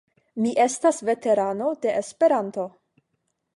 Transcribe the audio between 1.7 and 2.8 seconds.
de Esperanto.